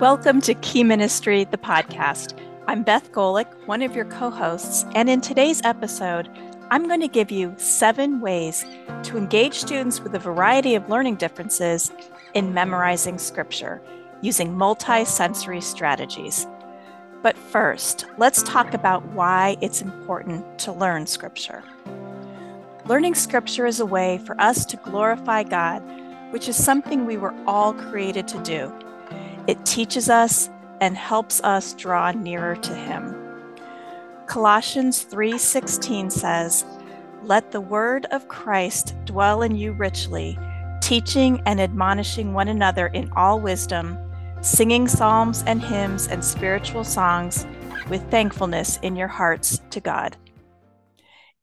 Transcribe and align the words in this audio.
Welcome 0.00 0.40
to 0.42 0.54
Key 0.54 0.84
Ministry, 0.84 1.42
the 1.42 1.58
podcast. 1.58 2.38
I'm 2.68 2.84
Beth 2.84 3.10
Golik, 3.10 3.52
one 3.66 3.82
of 3.82 3.96
your 3.96 4.04
co 4.04 4.30
hosts, 4.30 4.84
and 4.94 5.10
in 5.10 5.20
today's 5.20 5.60
episode, 5.64 6.30
I'm 6.70 6.86
going 6.86 7.00
to 7.00 7.08
give 7.08 7.32
you 7.32 7.52
seven 7.56 8.20
ways 8.20 8.64
to 9.02 9.16
engage 9.18 9.54
students 9.54 10.00
with 10.00 10.14
a 10.14 10.20
variety 10.20 10.76
of 10.76 10.88
learning 10.88 11.16
differences 11.16 11.90
in 12.34 12.54
memorizing 12.54 13.18
scripture 13.18 13.82
using 14.22 14.56
multi 14.56 15.04
sensory 15.04 15.60
strategies. 15.60 16.46
But 17.20 17.36
first, 17.36 18.06
let's 18.18 18.44
talk 18.44 18.74
about 18.74 19.04
why 19.06 19.56
it's 19.60 19.82
important 19.82 20.60
to 20.60 20.70
learn 20.70 21.08
scripture. 21.08 21.64
Learning 22.86 23.16
scripture 23.16 23.66
is 23.66 23.80
a 23.80 23.86
way 23.86 24.18
for 24.18 24.40
us 24.40 24.64
to 24.66 24.76
glorify 24.76 25.42
God, 25.42 25.82
which 26.30 26.48
is 26.48 26.54
something 26.54 27.04
we 27.04 27.16
were 27.16 27.34
all 27.48 27.74
created 27.74 28.28
to 28.28 28.38
do. 28.44 28.72
It 29.48 29.64
teaches 29.64 30.10
us 30.10 30.50
and 30.82 30.94
helps 30.94 31.40
us 31.40 31.72
draw 31.72 32.12
nearer 32.12 32.54
to 32.54 32.74
him. 32.74 33.16
Colossians 34.26 35.02
3:16 35.04 36.10
says, 36.10 36.66
"Let 37.22 37.50
the 37.50 37.60
word 37.62 38.04
of 38.10 38.28
Christ 38.28 38.94
dwell 39.06 39.40
in 39.40 39.56
you 39.56 39.72
richly, 39.72 40.38
teaching 40.82 41.42
and 41.46 41.62
admonishing 41.62 42.34
one 42.34 42.48
another 42.48 42.88
in 42.88 43.10
all 43.16 43.40
wisdom, 43.40 43.96
singing 44.42 44.86
psalms 44.86 45.42
and 45.46 45.62
hymns 45.62 46.06
and 46.08 46.22
spiritual 46.22 46.84
songs 46.84 47.46
with 47.88 48.10
thankfulness 48.10 48.78
in 48.82 48.96
your 48.96 49.08
hearts 49.08 49.62
to 49.70 49.80
God." 49.80 50.18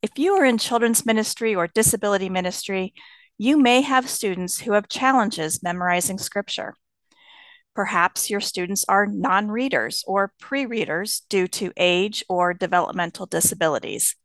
If 0.04 0.12
you 0.20 0.36
are 0.36 0.46
in 0.46 0.60
children's 0.60 1.08
ministry 1.08 1.56
or 1.56 1.66
disability 1.66 2.30
ministry, 2.30 2.94
you 3.40 3.58
may 3.58 3.82
have 3.82 4.08
students 4.08 4.60
who 4.60 4.74
have 4.74 4.88
challenges 4.88 5.64
memorizing 5.64 6.20
scripture. 6.20 6.76
Perhaps 7.76 8.30
your 8.30 8.40
students 8.40 8.86
are 8.88 9.06
non 9.06 9.50
readers 9.50 10.04
or 10.08 10.32
pre 10.40 10.66
readers 10.66 11.24
due 11.30 11.48
to 11.48 11.74
age 11.76 12.24
or 12.30 12.54
developmental 12.54 13.26
disabilities. 13.26 14.16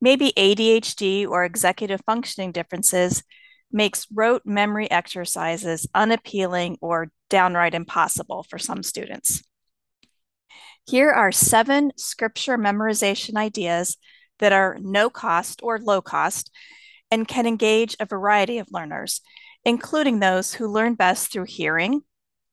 Maybe 0.00 0.32
ADHD 0.36 1.28
or 1.28 1.44
executive 1.44 2.00
functioning 2.06 2.50
differences 2.50 3.22
makes 3.70 4.06
rote 4.12 4.42
memory 4.44 4.90
exercises 4.90 5.86
unappealing 5.94 6.78
or 6.80 7.10
downright 7.30 7.74
impossible 7.74 8.44
for 8.48 8.58
some 8.58 8.82
students. 8.82 9.42
Here 10.86 11.10
are 11.10 11.30
seven 11.30 11.92
scripture 11.96 12.58
memorization 12.58 13.36
ideas 13.36 13.98
that 14.40 14.52
are 14.52 14.78
no 14.80 15.08
cost 15.08 15.60
or 15.62 15.78
low 15.78 16.02
cost 16.02 16.50
and 17.10 17.28
can 17.28 17.46
engage 17.46 17.96
a 18.00 18.06
variety 18.06 18.58
of 18.58 18.72
learners, 18.72 19.20
including 19.64 20.18
those 20.18 20.54
who 20.54 20.66
learn 20.66 20.94
best 20.94 21.30
through 21.30 21.44
hearing, 21.44 22.02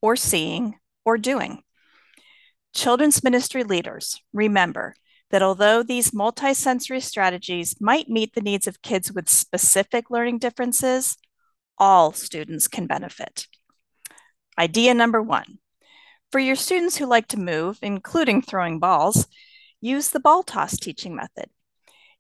or 0.02 0.16
seeing 0.16 0.76
or 1.06 1.18
doing. 1.18 1.64
Children's 2.74 3.24
ministry 3.24 3.64
leaders, 3.64 4.20
remember 4.34 4.96
that 5.32 5.44
although 5.44 5.84
these 5.84 6.12
multisensory 6.12 7.02
strategies 7.02 7.76
might 7.80 8.10
meet 8.10 8.34
the 8.34 8.42
needs 8.42 8.68
of 8.68 8.82
kids 8.82 9.12
with 9.12 9.30
specific 9.30 10.10
learning 10.10 10.40
differences, 10.40 11.18
all 11.78 12.12
students 12.12 12.68
can 12.68 12.88
benefit. 12.88 13.48
Idea 14.58 14.94
number 14.94 15.22
one 15.22 15.60
for 16.32 16.40
your 16.40 16.56
students 16.56 16.98
who 16.98 17.06
like 17.06 17.28
to 17.30 17.40
move, 17.40 17.80
including 17.82 18.42
throwing 18.42 18.80
balls, 18.80 19.28
use 19.82 20.10
the 20.10 20.20
ball 20.20 20.44
toss 20.44 20.78
teaching 20.78 21.16
method. 21.16 21.50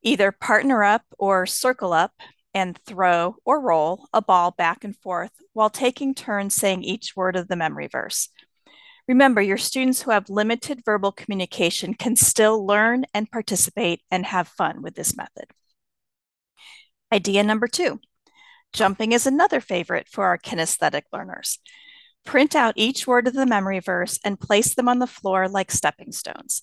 Either 0.02 0.32
partner 0.32 0.84
up 0.84 1.04
or 1.20 1.46
circle 1.46 1.94
up 1.94 2.14
and 2.54 2.78
throw 2.86 3.36
or 3.46 3.62
roll 3.62 4.08
a 4.14 4.22
ball 4.22 4.52
back 4.52 4.84
and 4.84 4.96
forth 4.96 5.32
while 5.54 5.70
taking 5.70 6.14
turns 6.14 6.56
saying 6.56 6.84
each 6.84 7.16
word 7.16 7.36
of 7.36 7.48
the 7.48 7.56
memory 7.56 7.88
verse. 7.88 8.30
Remember, 9.08 9.42
your 9.42 9.58
students 9.58 10.04
who 10.04 10.12
have 10.12 10.30
limited 10.30 10.84
verbal 10.86 11.12
communication 11.12 11.96
can 11.96 12.16
still 12.16 12.66
learn 12.66 13.06
and 13.14 13.32
participate 13.32 14.02
and 14.12 14.26
have 14.26 14.48
fun 14.48 14.82
with 14.82 14.96
this 14.96 15.18
method. 15.18 15.46
Idea 17.12 17.44
number 17.44 17.68
two 17.68 18.00
jumping 18.72 19.14
is 19.14 19.26
another 19.26 19.62
favorite 19.62 20.08
for 20.08 20.26
our 20.26 20.38
kinesthetic 20.38 21.04
learners. 21.12 21.58
Print 22.24 22.56
out 22.56 22.76
each 22.76 23.08
word 23.08 23.28
of 23.28 23.34
the 23.34 23.48
memory 23.48 23.80
verse 23.80 24.20
and 24.24 24.40
place 24.40 24.76
them 24.76 24.88
on 24.88 25.00
the 25.00 25.08
floor 25.08 25.48
like 25.48 25.72
stepping 25.72 26.12
stones. 26.12 26.62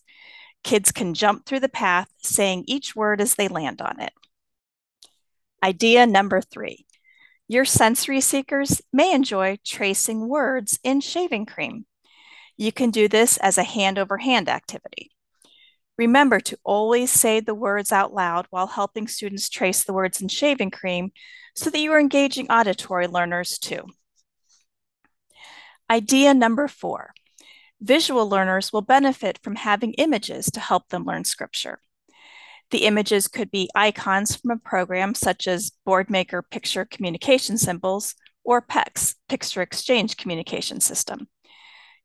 Kids 0.62 0.92
can 0.92 1.14
jump 1.14 1.46
through 1.46 1.60
the 1.60 1.68
path, 1.68 2.08
saying 2.22 2.64
each 2.66 2.94
word 2.94 3.20
as 3.20 3.34
they 3.34 3.48
land 3.48 3.80
on 3.80 4.00
it. 4.00 4.12
Idea 5.62 6.06
number 6.06 6.40
three 6.40 6.86
your 7.48 7.64
sensory 7.64 8.20
seekers 8.20 8.82
may 8.92 9.12
enjoy 9.14 9.58
tracing 9.64 10.26
words 10.26 10.80
in 10.82 11.00
shaving 11.00 11.46
cream. 11.46 11.86
You 12.56 12.72
can 12.72 12.90
do 12.90 13.06
this 13.06 13.36
as 13.36 13.56
a 13.56 13.62
hand 13.62 13.98
over 13.98 14.18
hand 14.18 14.48
activity. 14.48 15.12
Remember 15.96 16.40
to 16.40 16.58
always 16.64 17.10
say 17.10 17.38
the 17.40 17.54
words 17.54 17.92
out 17.92 18.12
loud 18.12 18.46
while 18.50 18.66
helping 18.66 19.06
students 19.06 19.48
trace 19.48 19.84
the 19.84 19.92
words 19.92 20.20
in 20.20 20.28
shaving 20.28 20.70
cream 20.70 21.12
so 21.54 21.70
that 21.70 21.78
you 21.78 21.92
are 21.92 22.00
engaging 22.00 22.50
auditory 22.50 23.06
learners 23.06 23.58
too. 23.58 23.82
Idea 25.88 26.34
number 26.34 26.66
four 26.66 27.14
visual 27.80 28.28
learners 28.28 28.72
will 28.72 28.82
benefit 28.82 29.38
from 29.42 29.54
having 29.54 29.92
images 29.94 30.46
to 30.46 30.60
help 30.60 30.88
them 30.88 31.04
learn 31.04 31.24
scripture. 31.24 31.78
The 32.70 32.84
images 32.84 33.28
could 33.28 33.50
be 33.50 33.70
icons 33.74 34.34
from 34.34 34.50
a 34.50 34.56
program 34.56 35.14
such 35.14 35.46
as 35.46 35.72
Boardmaker 35.86 36.42
Picture 36.50 36.84
Communication 36.84 37.58
Symbols 37.58 38.14
or 38.44 38.60
PECS, 38.60 39.14
Picture 39.28 39.62
Exchange 39.62 40.16
Communication 40.16 40.80
System. 40.80 41.28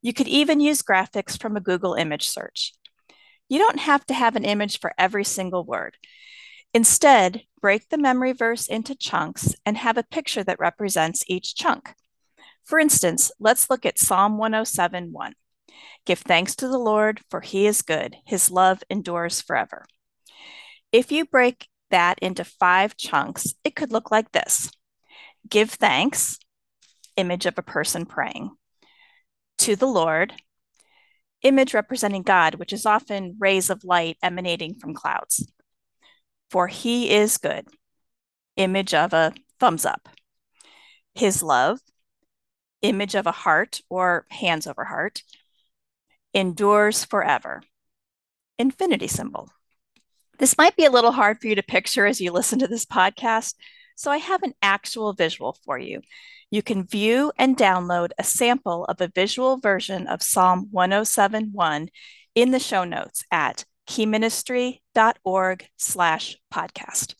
You 0.02 0.12
could 0.12 0.28
even 0.28 0.60
use 0.60 0.82
graphics 0.82 1.40
from 1.40 1.56
a 1.56 1.60
Google 1.60 1.94
image 1.94 2.28
search. 2.28 2.74
You 3.48 3.58
don't 3.58 3.80
have 3.80 4.06
to 4.06 4.14
have 4.14 4.36
an 4.36 4.44
image 4.44 4.80
for 4.80 4.92
every 4.96 5.24
single 5.24 5.64
word. 5.64 5.96
Instead, 6.74 7.42
break 7.60 7.88
the 7.88 7.98
memory 7.98 8.32
verse 8.32 8.66
into 8.66 8.94
chunks 8.94 9.54
and 9.66 9.76
have 9.76 9.98
a 9.98 10.02
picture 10.02 10.42
that 10.42 10.58
represents 10.58 11.24
each 11.26 11.54
chunk. 11.54 11.94
For 12.64 12.78
instance, 12.78 13.30
let's 13.38 13.68
look 13.68 13.84
at 13.84 13.98
Psalm 13.98 14.38
107 14.38 15.12
1. 15.12 15.34
Give 16.06 16.18
thanks 16.18 16.56
to 16.56 16.68
the 16.68 16.78
Lord, 16.78 17.20
for 17.30 17.40
he 17.40 17.66
is 17.66 17.82
good, 17.82 18.16
his 18.24 18.50
love 18.50 18.82
endures 18.88 19.40
forever. 19.40 19.86
If 20.92 21.10
you 21.10 21.24
break 21.24 21.68
that 21.90 22.18
into 22.20 22.44
five 22.44 22.96
chunks, 22.96 23.54
it 23.64 23.74
could 23.74 23.92
look 23.92 24.10
like 24.10 24.32
this 24.32 24.70
Give 25.48 25.70
thanks, 25.70 26.38
image 27.16 27.46
of 27.46 27.58
a 27.58 27.62
person 27.62 28.06
praying. 28.06 28.50
To 29.58 29.76
the 29.76 29.86
Lord, 29.86 30.34
image 31.42 31.74
representing 31.74 32.22
God, 32.22 32.56
which 32.56 32.72
is 32.72 32.86
often 32.86 33.36
rays 33.38 33.70
of 33.70 33.84
light 33.84 34.18
emanating 34.22 34.74
from 34.74 34.94
clouds. 34.94 35.50
For 36.50 36.66
he 36.68 37.10
is 37.10 37.38
good, 37.38 37.66
image 38.56 38.92
of 38.92 39.12
a 39.12 39.32
thumbs 39.58 39.86
up. 39.86 40.08
His 41.14 41.42
love, 41.42 41.80
image 42.82 43.14
of 43.14 43.26
a 43.26 43.32
heart 43.32 43.80
or 43.88 44.26
hands 44.30 44.66
over 44.66 44.84
heart, 44.84 45.22
endures 46.34 47.04
forever. 47.04 47.62
Infinity 48.58 49.08
symbol. 49.08 49.48
This 50.42 50.58
might 50.58 50.74
be 50.74 50.84
a 50.84 50.90
little 50.90 51.12
hard 51.12 51.40
for 51.40 51.46
you 51.46 51.54
to 51.54 51.62
picture 51.62 52.04
as 52.04 52.20
you 52.20 52.32
listen 52.32 52.58
to 52.58 52.66
this 52.66 52.84
podcast, 52.84 53.54
so 53.94 54.10
I 54.10 54.16
have 54.16 54.42
an 54.42 54.54
actual 54.60 55.12
visual 55.12 55.56
for 55.64 55.78
you. 55.78 56.00
You 56.50 56.64
can 56.64 56.84
view 56.84 57.30
and 57.38 57.56
download 57.56 58.08
a 58.18 58.24
sample 58.24 58.84
of 58.86 59.00
a 59.00 59.06
visual 59.06 59.58
version 59.58 60.08
of 60.08 60.20
Psalm 60.20 60.68
107.1 60.74 61.90
in 62.34 62.50
the 62.50 62.58
show 62.58 62.82
notes 62.82 63.22
at 63.30 63.64
keyministry.org 63.88 65.68
slash 65.76 66.36
podcast. 66.52 67.14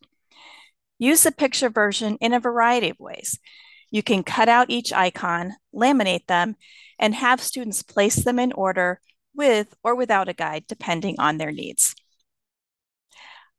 Use 0.98 1.22
the 1.22 1.30
picture 1.30 1.70
version 1.70 2.18
in 2.20 2.32
a 2.32 2.40
variety 2.40 2.90
of 2.90 2.98
ways. 2.98 3.38
You 3.92 4.02
can 4.02 4.24
cut 4.24 4.48
out 4.48 4.68
each 4.68 4.92
icon, 4.92 5.54
laminate 5.72 6.26
them, 6.26 6.56
and 6.98 7.14
have 7.14 7.40
students 7.40 7.84
place 7.84 8.16
them 8.16 8.40
in 8.40 8.50
order 8.50 9.00
with 9.32 9.76
or 9.84 9.94
without 9.94 10.28
a 10.28 10.34
guide, 10.34 10.64
depending 10.66 11.20
on 11.20 11.38
their 11.38 11.52
needs. 11.52 11.94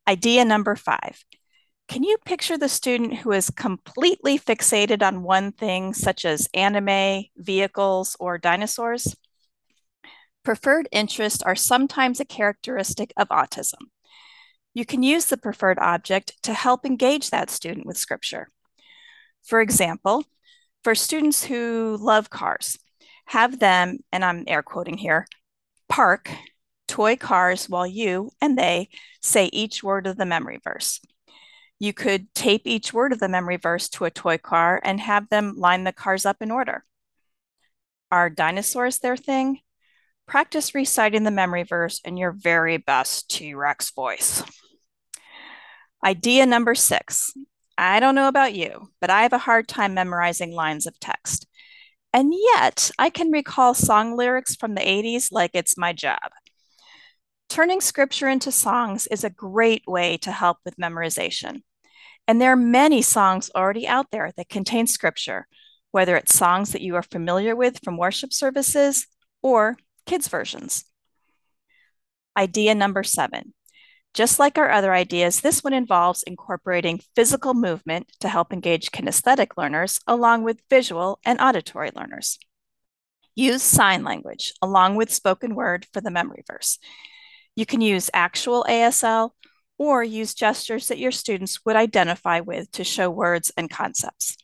Idea 0.08 0.44
number 0.44 0.76
five. 0.76 1.24
Can 1.88 2.04
you 2.04 2.18
picture 2.26 2.58
the 2.58 2.70
student 2.70 3.18
who 3.20 3.32
is 3.32 3.50
completely 3.50 4.38
fixated 4.38 5.02
on 5.02 5.24
one 5.24 5.52
thing, 5.52 5.94
such 5.94 6.26
as 6.26 6.50
anime, 6.54 7.26
vehicles, 7.38 8.16
or 8.20 8.38
dinosaurs? 8.38 9.16
Preferred 10.44 10.90
interests 10.92 11.42
are 11.42 11.56
sometimes 11.56 12.20
a 12.20 12.26
characteristic 12.26 13.14
of 13.16 13.30
autism. 13.30 13.80
You 14.74 14.86
can 14.86 15.04
use 15.04 15.26
the 15.26 15.38
preferred 15.38 15.80
object 15.80 16.34
to 16.44 16.54
help 16.54 16.86
engage 16.86 17.30
that 17.30 17.50
student 17.50 17.86
with 17.86 17.98
scripture. 17.98 18.50
For 19.42 19.62
example, 19.62 20.26
for 20.84 20.96
students 20.96 21.46
who 21.46 21.98
love 22.00 22.30
cars, 22.30 22.78
have 23.26 23.60
them, 23.60 24.00
and 24.12 24.26
I'm 24.26 24.44
air 24.48 24.64
quoting 24.64 24.98
here, 24.98 25.28
park 25.88 26.30
toy 26.88 27.16
cars 27.16 27.70
while 27.70 27.88
you 27.88 28.32
and 28.42 28.58
they 28.58 28.90
say 29.22 29.46
each 29.54 29.84
word 29.84 30.08
of 30.08 30.18
the 30.18 30.26
memory 30.26 30.60
verse. 30.64 31.00
You 31.80 31.94
could 31.94 32.34
tape 32.34 32.62
each 32.66 32.94
word 32.94 33.12
of 33.12 33.20
the 33.20 33.28
memory 33.28 33.58
verse 33.58 33.90
to 33.90 34.06
a 34.06 34.12
toy 34.12 34.38
car 34.38 34.80
and 34.84 35.00
have 35.00 35.30
them 35.30 35.56
line 35.58 35.84
the 35.84 35.92
cars 35.92 36.26
up 36.26 36.38
in 36.42 36.52
order. 36.52 36.86
Are 38.12 38.30
dinosaurs 38.30 39.00
their 39.00 39.18
thing? 39.18 39.60
Practice 40.28 40.74
reciting 40.74 41.24
the 41.24 41.32
memory 41.32 41.64
verse 41.64 42.00
in 42.06 42.16
your 42.16 42.32
very 42.32 42.78
best 42.78 43.30
T 43.30 43.54
Rex 43.54 43.92
voice. 43.92 44.44
Idea 46.06 46.46
number 46.46 46.76
six. 46.76 47.34
I 47.78 48.00
don't 48.00 48.16
know 48.16 48.28
about 48.28 48.54
you, 48.54 48.90
but 49.02 49.10
I 49.10 49.24
have 49.24 49.34
a 49.34 49.40
hard 49.40 49.68
time 49.68 49.94
memorizing 49.94 50.52
lines 50.52 50.86
of 50.86 51.00
text. 51.00 51.48
And 52.14 52.34
yet, 52.54 52.92
I 53.00 53.10
can 53.10 53.32
recall 53.32 53.74
song 53.74 54.16
lyrics 54.16 54.56
from 54.56 54.76
the 54.76 54.82
80s 54.82 55.30
like 55.32 55.52
it's 55.54 55.78
my 55.78 55.92
job. 55.92 56.32
Turning 57.54 57.82
scripture 57.82 58.28
into 58.28 58.52
songs 58.52 59.06
is 59.12 59.24
a 59.24 59.30
great 59.30 59.84
way 59.86 60.18
to 60.18 60.32
help 60.32 60.58
with 60.66 60.76
memorization. 60.78 61.62
And 62.28 62.42
there 62.42 62.52
are 62.52 62.56
many 62.56 63.04
songs 63.04 63.52
already 63.56 63.88
out 63.88 64.08
there 64.12 64.32
that 64.36 64.50
contain 64.50 64.88
scripture, 64.88 65.46
whether 65.92 66.16
it's 66.18 66.34
songs 66.34 66.72
that 66.72 66.82
you 66.82 66.96
are 66.96 67.04
familiar 67.04 67.56
with 67.56 67.80
from 67.84 67.96
worship 67.96 68.34
services 68.34 69.06
or 69.44 69.78
kids' 70.08 70.30
versions. 70.30 70.86
Idea 72.36 72.74
number 72.74 73.04
seven. 73.04 73.54
Just 74.16 74.40
like 74.40 74.58
our 74.58 74.72
other 74.72 74.92
ideas, 74.92 75.42
this 75.42 75.64
one 75.64 75.74
involves 75.74 76.24
incorporating 76.24 77.02
physical 77.16 77.54
movement 77.54 78.12
to 78.22 78.30
help 78.30 78.52
engage 78.52 78.90
kinesthetic 78.90 79.50
learners 79.58 80.00
along 80.08 80.42
with 80.42 80.64
visual 80.72 81.20
and 81.24 81.40
auditory 81.40 81.92
learners. 81.96 82.40
Use 83.36 83.62
sign 83.62 84.04
language 84.04 84.54
along 84.60 84.96
with 84.96 85.14
spoken 85.14 85.54
word 85.54 85.86
for 85.94 86.02
the 86.02 86.10
memory 86.10 86.44
verse. 86.48 86.80
You 87.56 87.66
can 87.66 87.82
use 87.82 88.10
actual 88.14 88.66
ASL 88.68 89.32
or 89.78 90.04
use 90.04 90.34
gestures 90.34 90.88
that 90.88 90.98
your 90.98 91.12
students 91.12 91.60
would 91.66 91.76
identify 91.76 92.40
with 92.40 92.72
to 92.72 92.84
show 92.84 93.10
words 93.10 93.52
and 93.58 93.70
concepts. 93.70 94.38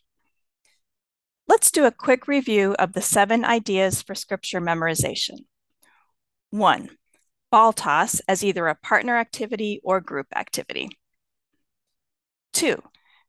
Let's 1.48 1.70
do 1.72 1.84
a 1.84 1.90
quick 1.90 2.28
review 2.28 2.74
of 2.78 2.92
the 2.92 3.02
seven 3.02 3.44
ideas 3.44 4.02
for 4.02 4.14
scripture 4.14 4.60
memorization. 4.60 5.40
One, 6.50 6.90
ball 7.50 7.72
toss 7.72 8.20
as 8.28 8.44
either 8.44 8.68
a 8.68 8.76
partner 8.76 9.16
activity 9.16 9.80
or 9.82 10.00
group 10.00 10.28
activity. 10.34 10.90
Two, 12.52 12.82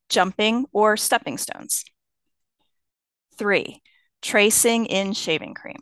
jumping 0.10 0.66
or 0.72 0.98
stepping 0.98 1.38
stones. 1.38 1.84
Three, 3.38 3.82
tracing 4.22 4.86
in 4.86 5.14
shaving 5.14 5.56
cream. 5.56 5.82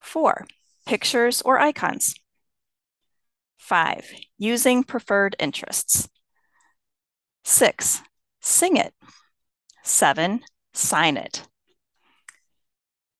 Four, 0.00 0.46
pictures 0.86 1.42
or 1.42 1.58
icons. 1.58 2.14
Five, 3.64 4.12
using 4.36 4.84
preferred 4.84 5.36
interests. 5.38 6.06
Six, 7.44 8.02
sing 8.42 8.76
it. 8.76 8.92
Seven, 9.82 10.42
sign 10.74 11.16
it. 11.16 11.48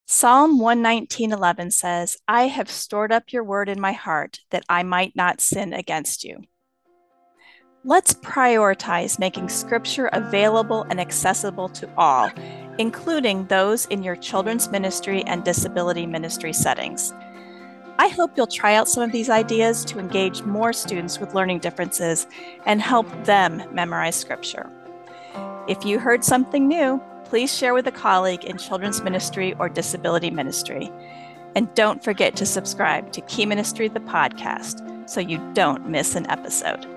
Psalm 0.05 0.59
119:11 0.59 1.71
says, 1.71 2.19
"I 2.29 2.49
have 2.49 2.71
stored 2.71 3.11
up 3.11 3.33
your 3.33 3.43
word 3.43 3.71
in 3.71 3.81
my 3.81 3.93
heart 3.93 4.41
that 4.51 4.65
I 4.69 4.83
might 4.83 5.17
not 5.17 5.41
sin 5.41 5.73
against 5.73 6.25
you." 6.25 6.43
Let's 7.83 8.13
prioritize 8.13 9.19
making 9.19 9.49
scripture 9.49 10.11
available 10.13 10.83
and 10.91 11.01
accessible 11.01 11.71
to 11.71 11.89
all, 11.97 12.31
including 12.77 13.47
those 13.47 13.87
in 13.87 14.03
your 14.03 14.17
children's 14.17 14.69
ministry 14.69 15.25
and 15.25 15.43
disability 15.43 16.05
ministry 16.05 16.53
settings. 16.53 17.15
I 17.99 18.09
hope 18.09 18.33
you'll 18.37 18.47
try 18.49 18.75
out 18.75 18.89
some 18.89 19.03
of 19.05 19.13
these 19.13 19.31
ideas 19.31 19.85
to 19.87 20.01
engage 20.01 20.43
more 20.43 20.73
students 20.73 21.21
with 21.21 21.35
learning 21.35 21.61
differences 21.61 22.27
and 22.67 22.83
help 22.83 23.07
them 23.25 23.63
memorize 23.73 24.17
scripture. 24.17 24.69
If 25.69 25.85
you 25.85 26.01
heard 26.01 26.25
something 26.25 26.67
new, 26.67 27.01
please 27.25 27.55
share 27.55 27.73
with 27.73 27.87
a 27.87 27.93
colleague 27.93 28.45
in 28.45 28.59
children's 28.59 29.01
ministry 29.01 29.55
or 29.59 29.69
disability 29.69 30.31
ministry. 30.31 30.91
And 31.55 31.73
don't 31.75 32.03
forget 32.03 32.35
to 32.37 32.47
subscribe 32.47 33.13
to 33.13 33.21
Key 33.23 33.47
Ministry, 33.47 33.87
the 33.87 34.01
podcast, 34.01 35.09
so 35.09 35.21
you 35.21 35.39
don't 35.55 35.89
miss 35.89 36.17
an 36.17 36.29
episode. 36.29 36.94